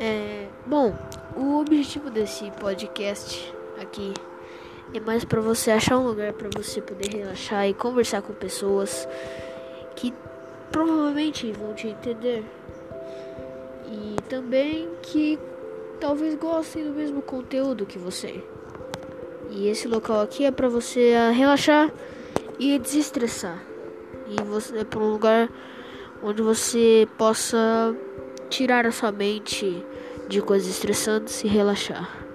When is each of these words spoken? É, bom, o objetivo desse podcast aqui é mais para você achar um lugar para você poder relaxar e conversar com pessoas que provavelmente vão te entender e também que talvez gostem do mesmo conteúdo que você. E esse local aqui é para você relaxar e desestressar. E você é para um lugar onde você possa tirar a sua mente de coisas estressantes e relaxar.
É, 0.00 0.46
bom, 0.64 0.96
o 1.36 1.58
objetivo 1.58 2.08
desse 2.08 2.48
podcast 2.52 3.52
aqui 3.80 4.14
é 4.94 5.00
mais 5.00 5.24
para 5.24 5.40
você 5.40 5.72
achar 5.72 5.98
um 5.98 6.06
lugar 6.06 6.32
para 6.34 6.48
você 6.56 6.80
poder 6.80 7.10
relaxar 7.10 7.66
e 7.66 7.74
conversar 7.74 8.22
com 8.22 8.32
pessoas 8.32 9.08
que 9.96 10.14
provavelmente 10.70 11.50
vão 11.50 11.74
te 11.74 11.88
entender 11.88 12.44
e 13.90 14.22
também 14.28 14.88
que 15.02 15.36
talvez 15.98 16.36
gostem 16.36 16.84
do 16.84 16.92
mesmo 16.92 17.20
conteúdo 17.20 17.84
que 17.84 17.98
você. 17.98 18.40
E 19.50 19.66
esse 19.66 19.88
local 19.88 20.20
aqui 20.20 20.44
é 20.44 20.52
para 20.52 20.68
você 20.68 21.12
relaxar 21.34 21.92
e 22.56 22.78
desestressar. 22.78 23.60
E 24.28 24.40
você 24.44 24.78
é 24.78 24.84
para 24.84 25.00
um 25.00 25.10
lugar 25.10 25.50
onde 26.22 26.40
você 26.40 27.08
possa 27.16 27.96
tirar 28.48 28.86
a 28.86 28.92
sua 28.92 29.12
mente 29.12 29.84
de 30.28 30.40
coisas 30.40 30.68
estressantes 30.68 31.42
e 31.44 31.48
relaxar. 31.48 32.27